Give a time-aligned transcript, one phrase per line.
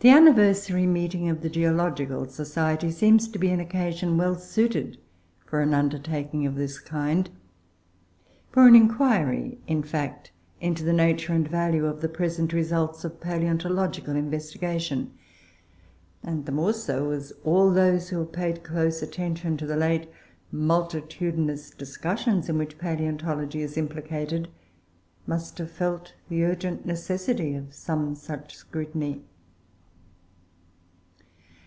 [0.00, 4.98] The Anniversary Meeting of the Geological Society seems to be an occasion well suited
[5.46, 7.30] for an undertaking of this kind
[8.50, 10.30] for an inquiry, in fact,
[10.60, 15.12] into the nature and value of the present results of palaeontological investigation;
[16.22, 20.10] and the more so, as all those who have paid close attention to the late
[20.52, 24.48] multitudinous discussions in which palaeontology is implicated,
[25.26, 29.22] must have felt the urgent necessity of some such scrutiny.